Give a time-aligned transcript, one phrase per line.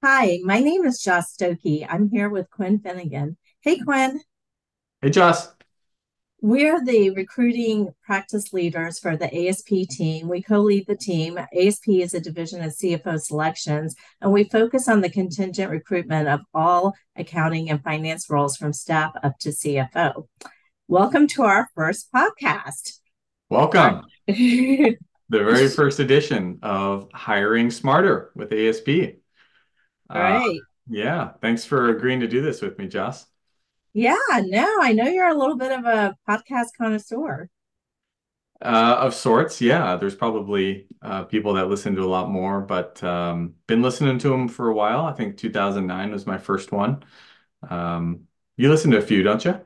[0.00, 1.84] Hi, my name is Joss Stokey.
[1.88, 3.36] I'm here with Quinn Finnegan.
[3.62, 4.20] Hey, Quinn.
[5.02, 5.52] Hey, Joss.
[6.40, 10.28] We're the recruiting practice leaders for the ASP team.
[10.28, 11.36] We co-lead the team.
[11.36, 16.42] ASP is a division of CFO selections, and we focus on the contingent recruitment of
[16.54, 20.28] all accounting and finance roles from staff up to CFO.
[20.86, 23.00] Welcome to our first podcast.
[23.50, 24.02] Welcome.
[24.28, 24.96] the
[25.28, 29.18] very first edition of Hiring Smarter with ASP.
[30.10, 30.42] All right.
[30.42, 30.54] Uh,
[30.88, 31.32] yeah.
[31.40, 33.26] Thanks for agreeing to do this with me, Joss.
[33.92, 37.50] Yeah, no, I know you're a little bit of a podcast connoisseur.
[38.60, 39.94] Uh, of sorts, yeah.
[39.96, 44.30] There's probably uh, people that listen to a lot more, but um, been listening to
[44.30, 45.02] them for a while.
[45.06, 47.04] I think 2009 was my first one.
[47.68, 49.60] Um, you listen to a few, don't you?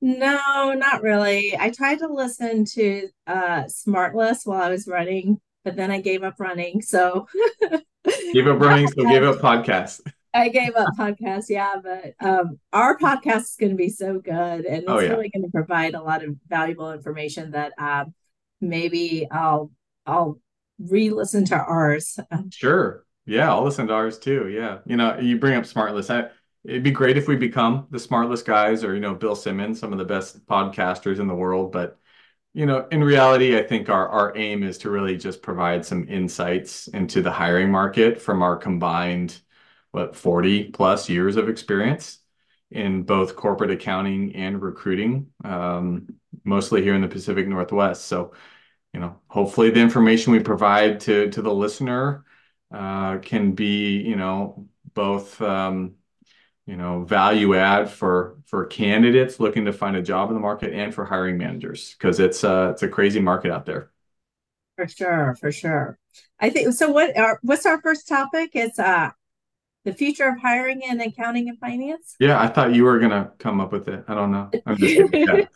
[0.00, 1.56] No, not really.
[1.58, 6.22] I tried to listen to uh, Smartless while I was running, but then I gave
[6.22, 6.80] up running.
[6.80, 7.26] So
[8.32, 10.00] Give up running, so give up podcast.
[10.32, 14.64] I gave up podcast, yeah, but um, our podcast is going to be so good,
[14.64, 15.08] and it's oh, yeah.
[15.08, 18.14] really going to provide a lot of valuable information that um,
[18.60, 19.72] maybe I'll
[20.04, 20.38] I'll
[20.78, 22.18] re-listen to ours.
[22.50, 24.48] Sure, yeah, I'll listen to ours too.
[24.48, 26.14] Yeah, you know, you bring up Smartless.
[26.14, 26.30] I,
[26.64, 29.92] it'd be great if we become the Smartless guys, or you know, Bill Simmons, some
[29.92, 31.98] of the best podcasters in the world, but
[32.56, 36.88] you know, in reality, I think our, aim is to really just provide some insights
[36.88, 39.38] into the hiring market from our combined,
[39.90, 42.18] what, 40 plus years of experience
[42.70, 48.06] in both corporate accounting and recruiting, um, mostly here in the Pacific Northwest.
[48.06, 48.32] So,
[48.94, 52.24] you know, hopefully the information we provide to to the listener
[52.72, 55.96] uh, can be, you know, both um,
[56.66, 60.72] you know, value add for for candidates looking to find a job in the market
[60.72, 63.90] and for hiring managers because it's uh it's a crazy market out there.
[64.76, 65.98] For sure, for sure.
[66.40, 66.90] I think so.
[66.90, 68.50] What are what's our first topic?
[68.54, 69.10] It's uh
[69.84, 72.16] the future of hiring in accounting and finance.
[72.18, 74.04] Yeah, I thought you were gonna come up with it.
[74.08, 74.50] I don't know.
[74.66, 75.48] I'm the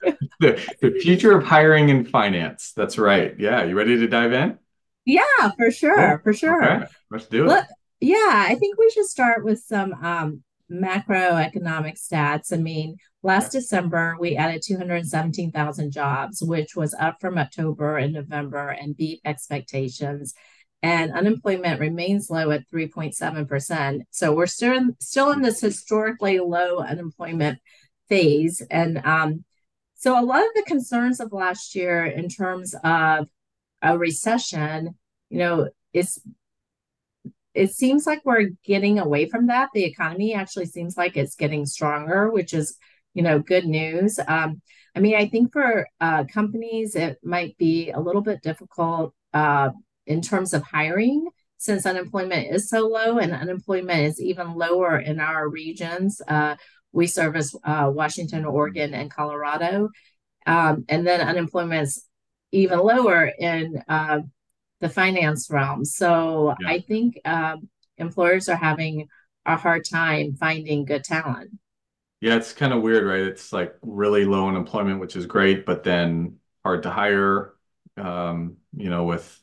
[0.80, 2.72] the future of hiring in finance.
[2.76, 3.34] That's right.
[3.38, 4.58] Yeah, you ready to dive in?
[5.04, 6.64] Yeah, for sure, for sure.
[6.64, 6.86] Okay.
[7.10, 7.64] Let's do it.
[8.00, 14.16] yeah, I think we should start with some um macroeconomic stats, I mean, last December
[14.18, 20.34] we added 217,000 jobs, which was up from October and November and beat expectations.
[20.82, 24.00] And unemployment remains low at 3.7%.
[24.10, 27.58] So we're still in, still in this historically low unemployment
[28.08, 28.62] phase.
[28.70, 29.44] And um,
[29.94, 33.28] so a lot of the concerns of last year in terms of
[33.82, 34.94] a recession,
[35.28, 36.20] you know, is
[37.54, 39.70] it seems like we're getting away from that.
[39.74, 42.76] The economy actually seems like it's getting stronger, which is,
[43.14, 44.18] you know, good news.
[44.26, 44.62] Um,
[44.94, 49.70] I mean, I think for uh, companies, it might be a little bit difficult uh,
[50.06, 55.20] in terms of hiring since unemployment is so low and unemployment is even lower in
[55.20, 56.22] our regions.
[56.26, 56.56] Uh,
[56.92, 59.90] we service uh, Washington, Oregon, and Colorado.
[60.46, 62.04] Um, and then unemployment is
[62.50, 64.20] even lower in uh,
[64.80, 65.84] the finance realm.
[65.84, 66.68] So yeah.
[66.68, 67.68] I think um,
[67.98, 69.08] employers are having
[69.46, 71.50] a hard time finding good talent.
[72.20, 73.20] Yeah, it's kind of weird, right?
[73.20, 77.54] It's like really low unemployment, which is great, but then hard to hire.
[77.96, 79.42] Um, you know, with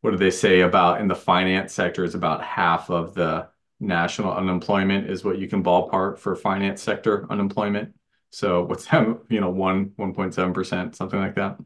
[0.00, 3.48] what do they say about in the finance sector is about half of the
[3.80, 7.94] national unemployment is what you can ballpark for finance sector unemployment.
[8.30, 11.58] So what's that, you know, one, 1.7%, something like that.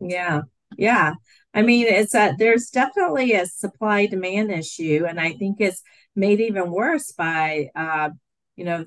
[0.00, 0.42] Yeah.
[0.76, 1.14] Yeah.
[1.54, 5.82] I mean, it's that there's definitely a supply demand issue, and I think it's
[6.14, 8.10] made even worse by, uh,
[8.56, 8.84] you know,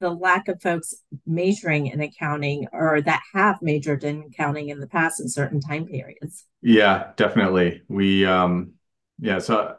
[0.00, 0.94] the lack of folks
[1.24, 5.86] majoring in accounting or that have majored in accounting in the past in certain time
[5.86, 6.44] periods.
[6.60, 7.82] Yeah, definitely.
[7.88, 8.72] We, um,
[9.20, 9.76] yeah, so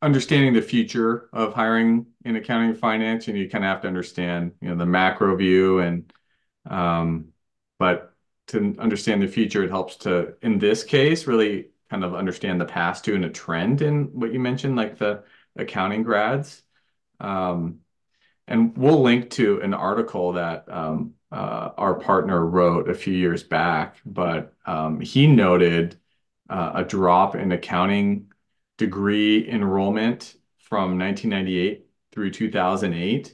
[0.00, 3.88] understanding the future of hiring in accounting and finance, and you kind of have to
[3.88, 6.12] understand, you know, the macro view and,
[6.70, 7.28] um,
[7.78, 8.13] but
[8.48, 12.64] to understand the future, it helps to, in this case, really kind of understand the
[12.64, 15.22] past too and a trend in what you mentioned, like the
[15.56, 16.62] accounting grads.
[17.20, 17.80] Um,
[18.46, 23.42] and we'll link to an article that um, uh, our partner wrote a few years
[23.42, 25.98] back, but um, he noted
[26.50, 28.32] uh, a drop in accounting
[28.76, 33.30] degree enrollment from 1998 through 2008 uh,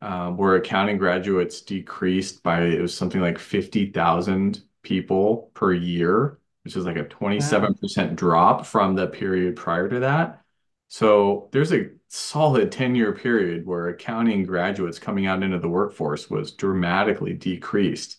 [0.00, 6.84] where accounting graduates decreased by it was something like 50,000 people per year, which is
[6.86, 10.42] like a 27% drop from the period prior to that.
[10.88, 16.52] So there's a solid 10-year period where accounting graduates coming out into the workforce was
[16.52, 18.18] dramatically decreased.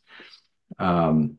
[0.78, 1.38] Um,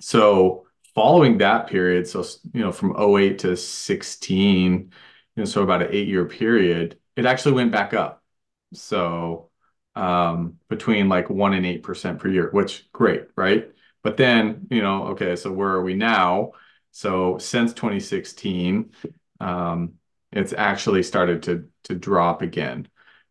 [0.00, 4.90] so following that period, so you know, from 08 to 16, you
[5.36, 8.22] know, so about an eight-year period, it actually went back up.
[8.74, 9.47] So
[9.98, 13.70] um, between like one and eight percent per year, which great, right?
[14.04, 16.52] But then, you know, okay, so where are we now?
[16.92, 18.92] So since 2016,
[19.40, 19.94] um,
[20.32, 22.86] it's actually started to to drop again.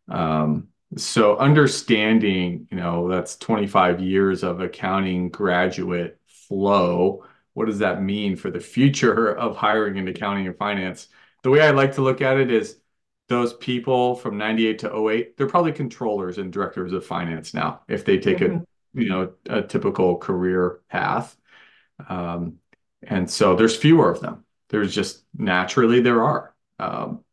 [0.10, 0.68] Um,
[0.98, 7.26] so understanding, you know, that's 25 years of accounting graduate flow.
[7.54, 11.08] What does that mean for the future of hiring in accounting and finance?
[11.44, 12.78] The way I like to look at it is
[13.30, 18.06] those people from 98 to 08, they're probably controllers and directors of finance now if
[18.06, 18.58] they take mm-hmm.
[18.58, 21.36] a you know a typical career path.
[22.08, 22.56] Um,
[23.04, 24.46] and so there's fewer of them.
[24.70, 26.54] There's just naturally there are.
[26.80, 27.24] Um,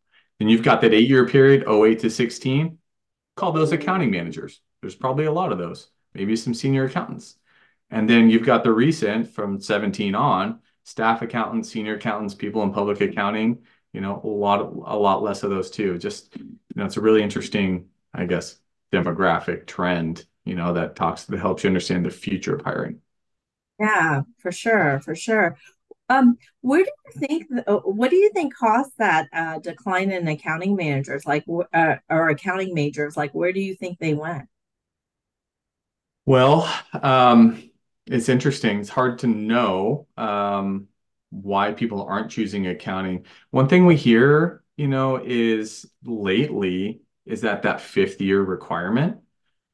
[0.41, 2.79] and you've got that eight year period, 08 to 16
[3.37, 4.61] call those accounting managers.
[4.81, 7.37] There's probably a lot of those, maybe some senior accountants.
[7.91, 12.73] And then you've got the recent from 17 on, staff accountants, senior accountants, people in
[12.73, 13.59] public accounting,
[13.95, 15.99] you know, a lot a lot less of those too.
[15.99, 16.45] Just, you
[16.77, 18.59] know, it's a really interesting, I guess,
[18.93, 23.01] demographic trend, you know, that talks that helps you understand the future of hiring.
[23.81, 25.57] Yeah, for sure, for sure.
[26.09, 27.47] Um, where do you think?
[27.67, 32.29] Uh, what do you think caused that uh, decline in accounting managers, like uh, or
[32.29, 33.17] accounting majors?
[33.17, 34.49] Like, where do you think they went?
[36.27, 37.71] Well, um,
[38.07, 38.81] it's interesting.
[38.81, 40.89] It's hard to know um,
[41.43, 43.27] why people aren't choosing accounting.
[43.51, 49.19] One thing we hear, you know, is lately is that that fifth year requirement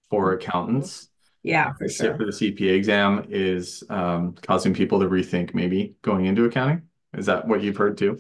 [0.09, 0.43] for mm-hmm.
[0.43, 1.11] accountants
[1.43, 2.17] yeah, for sure.
[2.17, 6.83] For the CPA exam is um, causing people to rethink maybe going into accounting.
[7.17, 8.19] Is that what you've heard too?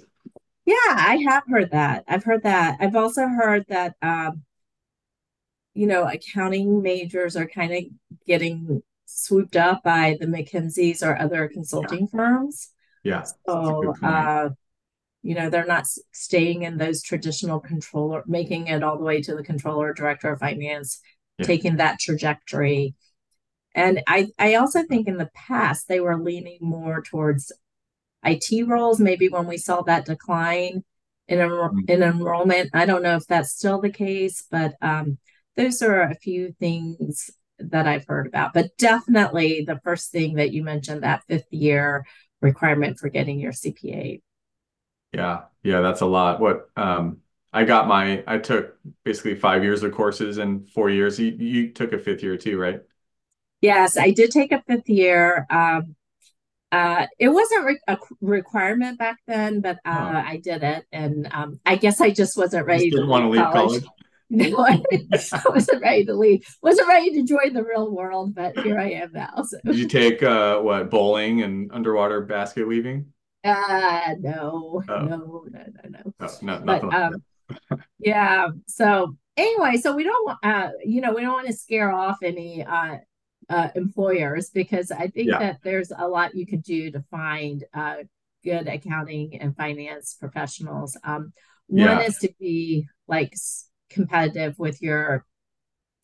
[0.64, 2.04] Yeah, I have heard that.
[2.08, 2.78] I've heard that.
[2.80, 4.42] I've also heard that, um,
[5.74, 7.84] you know, accounting majors are kind of
[8.26, 12.16] getting swooped up by the McKinseys or other consulting yeah.
[12.16, 12.70] firms.
[13.02, 13.24] Yeah.
[13.46, 14.50] So, uh,
[15.22, 19.34] you know, they're not staying in those traditional controller, making it all the way to
[19.34, 21.00] the controller, director of finance,
[21.38, 21.46] yeah.
[21.46, 22.94] taking that trajectory
[23.74, 27.52] and I, I also think in the past they were leaning more towards
[28.24, 30.84] IT roles, maybe when we saw that decline
[31.28, 31.78] in, mm-hmm.
[31.88, 32.70] in enrollment.
[32.74, 35.18] I don't know if that's still the case, but um,
[35.56, 38.52] those are a few things that I've heard about.
[38.52, 42.04] But definitely the first thing that you mentioned, that fifth year
[42.40, 44.20] requirement for getting your CPA.
[45.12, 46.40] Yeah, yeah, that's a lot.
[46.40, 47.18] What um,
[47.52, 51.18] I got my, I took basically five years of courses in four years.
[51.18, 52.80] You, you took a fifth year too, right?
[53.60, 55.46] Yes, I did take a fifth year.
[55.50, 55.96] Um,
[56.72, 60.16] uh, it wasn't re- a requirement back then, but uh, oh.
[60.16, 62.84] I did it, and um, I guess I just wasn't ready.
[62.84, 63.82] Just didn't to want to leave college.
[63.82, 63.86] college.
[64.32, 64.80] No, I,
[65.48, 66.46] wasn't ready to leave.
[66.62, 69.42] wasn't ready to join the real world, but here I am now.
[69.42, 69.58] So.
[69.64, 73.06] Did you take uh, what bowling and underwater basket weaving?
[73.42, 74.94] Uh no, oh.
[74.94, 76.14] no, no, no, no.
[76.20, 77.24] Oh, no but, um,
[77.98, 78.50] yeah.
[78.68, 82.64] So anyway, so we don't, uh, you know, we don't want to scare off any
[82.64, 82.98] uh
[83.50, 85.38] uh, employers because I think yeah.
[85.40, 87.96] that there's a lot you could do to find uh,
[88.44, 90.96] good accounting and finance professionals.
[91.02, 91.32] Um,
[91.68, 91.96] yeah.
[91.96, 93.34] One is to be like
[93.90, 95.26] competitive with your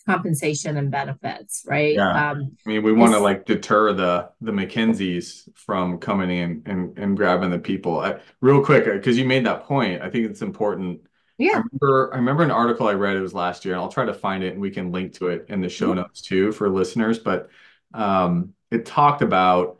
[0.07, 1.95] compensation and benefits, right?
[1.95, 2.31] Yeah.
[2.31, 6.99] Um, I mean, we want to like deter the the McKinseys from coming in and,
[6.99, 8.01] and grabbing the people.
[8.01, 11.01] I, real quick, because uh, you made that point, I think it's important
[11.39, 11.51] yeah.
[11.51, 14.07] I remember, I remember an article I read, it was last year, and I'll try
[14.07, 15.97] to find it and we can link to it in the show mm-hmm.
[15.97, 17.19] notes too for listeners.
[17.19, 17.51] But
[17.93, 19.79] um, it talked about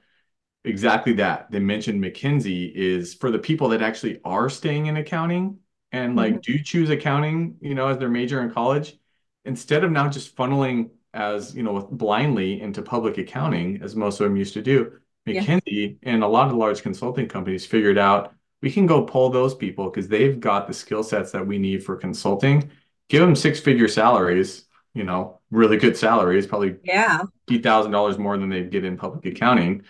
[0.65, 1.51] exactly that.
[1.51, 5.59] They mentioned McKinsey is for the people that actually are staying in accounting
[5.93, 6.53] and like mm-hmm.
[6.53, 8.99] do choose accounting, you know, as their major in college,
[9.45, 14.25] instead of now just funneling as, you know, blindly into public accounting, as most of
[14.25, 14.93] them used to do,
[15.27, 16.13] McKinsey yeah.
[16.13, 19.91] and a lot of large consulting companies figured out we can go pull those people
[19.91, 22.71] because they've got the skill sets that we need for consulting.
[23.09, 24.65] Give them six figure salaries,
[24.95, 28.97] you know, really good salaries, probably yeah, eight thousand dollars more than they get in
[28.97, 29.83] public accounting,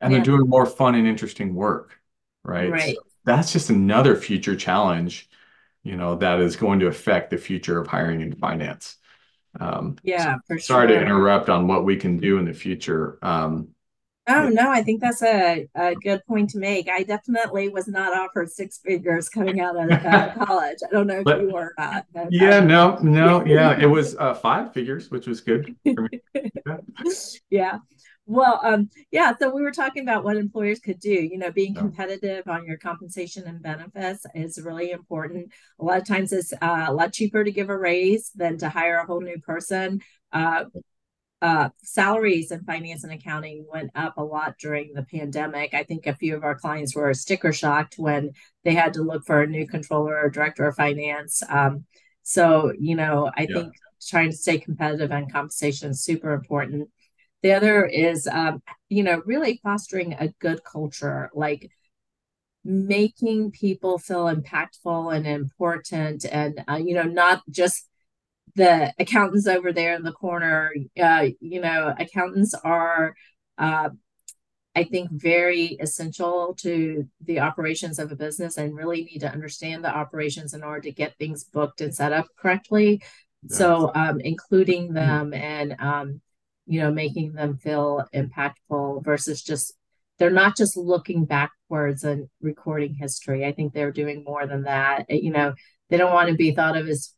[0.00, 0.18] and yeah.
[0.18, 2.00] they're doing more fun and interesting work,
[2.42, 2.70] right?
[2.70, 2.94] Right.
[2.96, 5.28] So that's just another future challenge,
[5.84, 8.96] you know, that is going to affect the future of hiring in finance.
[9.60, 10.96] Um, yeah, so sorry sure.
[10.96, 13.18] to interrupt on what we can do in the future.
[13.22, 13.68] Um,
[14.26, 16.88] Oh no, I think that's a, a good point to make.
[16.88, 20.78] I definitely was not offered six figures coming out of uh, college.
[20.82, 22.06] I don't know if but, you were not.
[22.30, 26.22] Yeah, no, no, yeah, it was uh, five figures, which was good for me.
[26.64, 26.78] Yeah.
[27.50, 27.78] yeah.
[28.26, 29.34] Well, um, yeah.
[29.38, 31.12] So we were talking about what employers could do.
[31.12, 35.52] You know, being competitive on your compensation and benefits is really important.
[35.78, 38.70] A lot of times, it's uh, a lot cheaper to give a raise than to
[38.70, 40.00] hire a whole new person.
[40.32, 40.64] Uh,
[41.42, 45.74] uh, salaries in finance and accounting went up a lot during the pandemic.
[45.74, 48.30] I think a few of our clients were sticker shocked when
[48.64, 51.42] they had to look for a new controller or director of finance.
[51.50, 51.84] Um,
[52.22, 53.54] so, you know, I yeah.
[53.56, 53.74] think
[54.08, 56.88] trying to stay competitive on compensation is super important.
[57.44, 61.70] The other is, um, you know, really fostering a good culture, like
[62.64, 67.86] making people feel impactful and important, and uh, you know, not just
[68.54, 70.72] the accountants over there in the corner.
[70.98, 73.14] Uh, you know, accountants are,
[73.58, 73.90] uh,
[74.74, 79.84] I think, very essential to the operations of a business and really need to understand
[79.84, 83.02] the operations in order to get things booked and set up correctly.
[83.50, 84.94] So, um, including hmm.
[84.94, 86.22] them and, um,
[86.66, 89.74] you know, making them feel impactful versus just
[90.18, 93.44] they're not just looking backwards and recording history.
[93.44, 95.06] I think they're doing more than that.
[95.08, 95.54] Eh, you know,
[95.90, 97.14] they don't want to be thought of as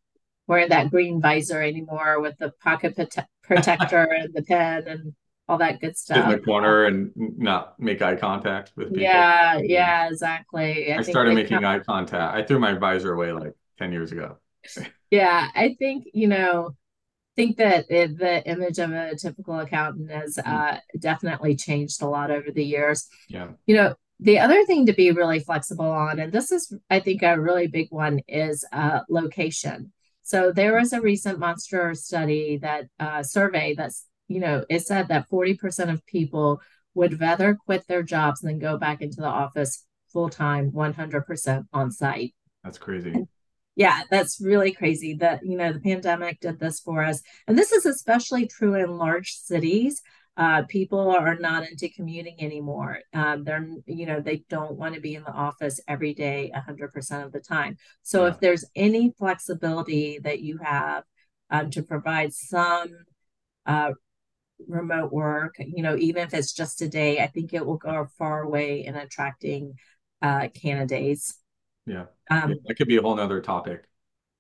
[0.47, 5.15] wearing that green visor anymore with the pocket prote- protector and the pen and
[5.49, 6.17] all that good stuff.
[6.17, 9.03] Sit in the corner and not make eye contact with people.
[9.03, 10.93] Yeah, yeah, exactly.
[10.93, 12.35] I, I started making eye contact.
[12.35, 14.39] I threw my visor away like 10 years ago.
[15.11, 16.75] yeah, I think, you know,
[17.37, 20.51] think that it, the image of a typical accountant has mm-hmm.
[20.51, 23.07] uh, definitely changed a lot over the years.
[23.29, 23.49] Yeah.
[23.67, 27.23] You know, the other thing to be really flexible on, and this is, I think,
[27.23, 29.93] a really big one, is uh, location.
[30.23, 35.09] So there was a recent monster study that uh, survey that's, you know, it said
[35.09, 36.61] that 40% of people
[36.95, 41.91] would rather quit their jobs than go back into the office full time, 100% on
[41.93, 42.35] site.
[42.65, 43.11] That's crazy.
[43.11, 43.29] And
[43.77, 47.23] yeah, that's really crazy that, you know, the pandemic did this for us.
[47.47, 50.03] And this is especially true in large cities
[50.37, 53.01] uh, people are not into commuting anymore.
[53.15, 57.25] Um, they're, you know, they don't want to be in the office every day 100%
[57.25, 57.77] of the time.
[58.03, 58.33] So yeah.
[58.33, 61.05] if there's any flexibility that you have
[61.51, 62.89] um, to provide some
[63.65, 63.93] uh,
[64.69, 68.03] remote work, you know, even if it's just a day, I think it will go
[68.03, 69.75] a far way in attracting
[70.21, 71.39] uh, candidates.
[71.87, 72.07] Yeah.
[72.31, 73.85] Um, yeah, that could be a whole nother topic.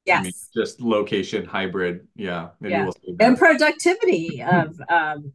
[0.05, 0.21] Yes.
[0.21, 2.07] I mean, just location, hybrid.
[2.15, 2.51] Yeah.
[2.61, 2.85] yeah.
[2.85, 5.33] We'll and productivity of um,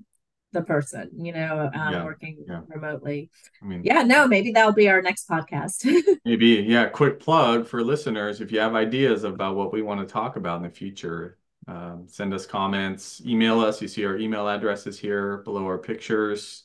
[0.53, 2.61] the person, you know, um, yeah, working yeah.
[2.67, 3.29] remotely.
[3.61, 5.85] I mean, yeah, no, maybe that'll be our next podcast.
[6.25, 6.87] maybe, yeah.
[6.87, 10.57] Quick plug for listeners: if you have ideas about what we want to talk about
[10.57, 11.37] in the future,
[11.67, 13.81] um, send us comments, email us.
[13.81, 16.63] You see our email addresses here below our pictures.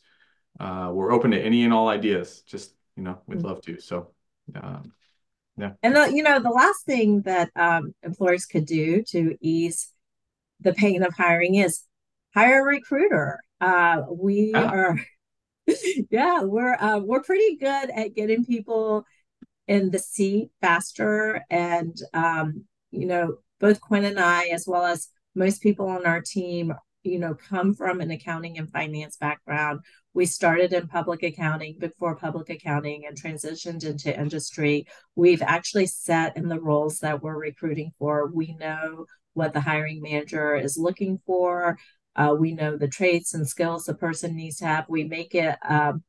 [0.59, 2.41] Uh, we're open to any and all ideas.
[2.43, 3.47] Just you know, we'd mm-hmm.
[3.47, 3.81] love to.
[3.81, 4.11] So,
[4.55, 4.93] um,
[5.57, 5.73] yeah.
[5.83, 9.89] And the, you know, the last thing that um, employers could do to ease
[10.61, 11.85] the pain of hiring is
[12.35, 14.65] hire a recruiter uh, we oh.
[14.65, 15.01] are,
[16.11, 19.05] yeah, we're uh, we're pretty good at getting people
[19.67, 25.09] in the seat faster, and um, you know, both Quinn and I, as well as
[25.35, 26.73] most people on our team,
[27.03, 29.81] you know, come from an accounting and finance background.
[30.17, 34.87] We started in public accounting before public accounting and transitioned into industry.
[35.15, 38.27] We've actually sat in the roles that we're recruiting for.
[38.27, 39.05] We know
[39.35, 41.77] what the hiring manager is looking for.
[42.17, 44.87] Uh, we know the traits and skills the person needs to have.
[44.89, 46.03] We make it, um,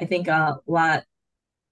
[0.00, 1.04] I think, a lot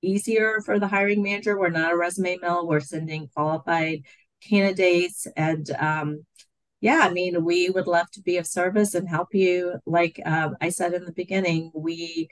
[0.02, 1.58] easier for the hiring manager.
[1.58, 2.68] We're not a resume mill.
[2.68, 4.02] We're sending qualified
[4.42, 5.26] candidates.
[5.34, 6.26] And um,
[6.80, 9.78] yeah, I mean, we would love to be of service and help you.
[9.86, 12.28] Like um, I said in the beginning, we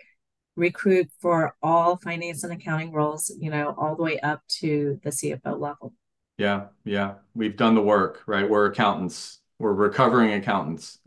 [0.56, 5.10] recruit for all finance and accounting roles, you know, all the way up to the
[5.10, 5.94] CFO level.
[6.38, 7.14] Yeah, yeah.
[7.34, 8.48] We've done the work, right?
[8.48, 9.40] We're accountants.
[9.58, 10.98] We're recovering accountants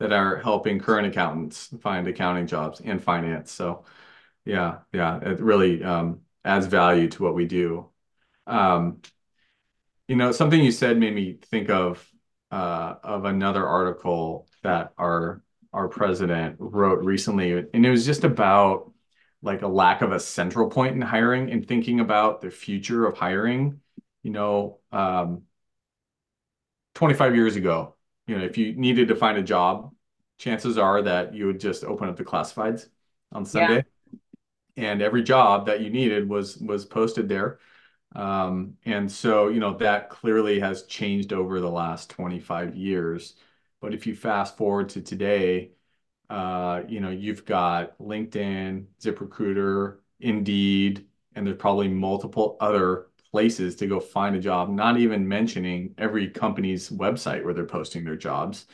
[0.00, 3.52] that are helping current accountants find accounting jobs and finance.
[3.52, 3.84] So
[4.44, 7.88] yeah, yeah, it really um, adds value to what we do.
[8.46, 9.02] Um,
[10.08, 12.11] you know, something you said made me think of
[12.52, 15.42] uh, of another article that our
[15.72, 18.92] our president wrote recently, and it was just about
[19.40, 23.16] like a lack of a central point in hiring and thinking about the future of
[23.16, 23.80] hiring.
[24.22, 25.42] You know, um,
[26.94, 29.92] 25 years ago, you know, if you needed to find a job,
[30.38, 32.86] chances are that you would just open up the classifieds
[33.32, 33.84] on Sunday.
[34.76, 34.88] Yeah.
[34.90, 37.58] And every job that you needed was was posted there.
[38.14, 43.34] Um, and so, you know, that clearly has changed over the last 25 years.
[43.80, 45.72] But if you fast forward to today,
[46.30, 53.86] uh, you know, you've got LinkedIn, ZipRecruiter, Indeed, and there's probably multiple other places to
[53.86, 58.66] go find a job, not even mentioning every company's website where they're posting their jobs.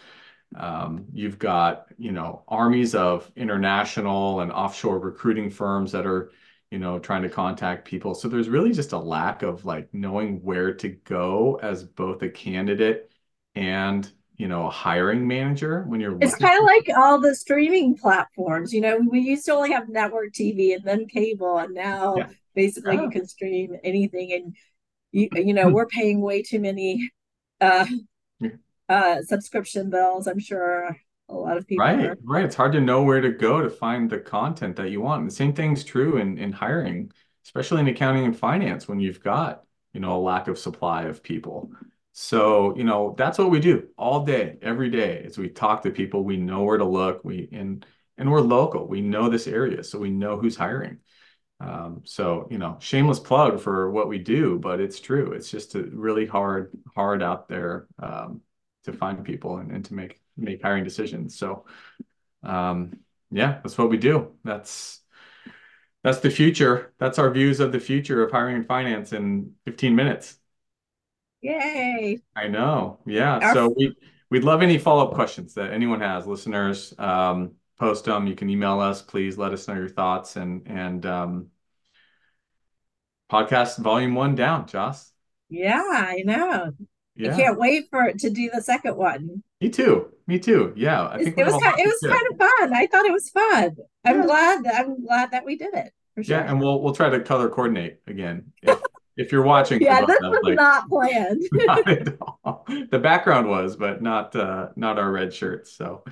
[0.57, 6.33] Um, you've got, you know, armies of international and offshore recruiting firms that are,
[6.71, 8.15] you know, trying to contact people.
[8.15, 12.29] So there's really just a lack of like knowing where to go as both a
[12.29, 13.11] candidate
[13.55, 17.97] and you know, a hiring manager when you're it's kind of like all the streaming
[17.97, 18.73] platforms.
[18.73, 22.29] You know, we used to only have network TV and then cable, and now yeah.
[22.55, 24.33] basically you can stream anything.
[24.33, 24.57] And
[25.11, 27.11] you, you know, we're paying way too many
[27.61, 27.87] uh,
[28.89, 30.29] uh, subscription bills.
[30.29, 30.97] I'm sure
[31.29, 31.85] a lot of people.
[31.85, 32.19] Right, are.
[32.23, 32.45] right.
[32.45, 35.21] It's hard to know where to go to find the content that you want.
[35.23, 37.13] And the same thing's true in in hiring,
[37.45, 41.23] especially in accounting and finance when you've got you know a lack of supply of
[41.23, 41.71] people.
[42.13, 45.91] So, you know, that's what we do all day, every day as we talk to
[45.91, 46.25] people.
[46.25, 47.25] We know where to look.
[47.25, 47.85] We and
[48.17, 48.89] and we're local.
[48.89, 50.99] We know this area, so we know who's hiring.
[51.61, 55.33] Um, so, you know, shameless plug for what we do, but it's true.
[55.33, 58.43] It's just a really hard, hard out there um,
[58.85, 61.37] to find people and, and to make make hiring decisions.
[61.37, 61.67] So,
[62.43, 62.99] um,
[63.31, 64.33] yeah, that's what we do.
[64.45, 65.01] That's
[66.03, 66.95] that's the future.
[66.99, 70.39] That's our views of the future of hiring and finance in 15 minutes.
[71.41, 72.21] Yay.
[72.35, 73.01] I know.
[73.07, 73.39] Yeah.
[73.39, 73.95] Our so we
[74.31, 76.95] we'd love any follow-up questions that anyone has, listeners.
[76.99, 78.27] Um, post them.
[78.27, 79.03] You can email us.
[79.03, 81.47] Please let us know your thoughts and and um,
[83.31, 85.13] podcast volume one down, Joss.
[85.49, 86.73] Yeah, I know.
[87.15, 87.35] Yeah.
[87.35, 89.43] I can't wait for it to do the second one.
[89.61, 90.13] Me too.
[90.27, 90.73] Me too.
[90.77, 92.75] Yeah, I think it was kind, it was kind of fun.
[92.75, 93.77] I thought it was fun.
[94.05, 94.27] I'm yeah.
[94.27, 94.67] glad.
[94.67, 95.93] I'm glad that we did it.
[96.15, 96.37] For sure.
[96.37, 98.53] Yeah, and we'll we'll try to color coordinate again.
[98.63, 98.81] If,
[99.17, 99.81] if you're watching.
[99.81, 101.43] yeah, this was like, not planned.
[101.53, 102.67] not at all.
[102.69, 105.73] The background was, but not uh, not our red shirts.
[105.73, 106.05] So,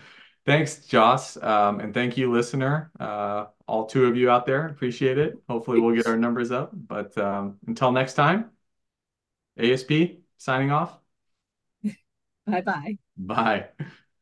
[0.45, 2.91] thanks, Joss, um, and thank you, listener.
[2.99, 5.35] Uh, all two of you out there, appreciate it.
[5.49, 6.71] Hopefully, we'll get our numbers up.
[6.73, 8.51] But um, until next time,
[9.57, 9.93] ASP
[10.39, 10.99] signing off.
[12.47, 12.99] Bye-bye.
[13.17, 13.69] Bye.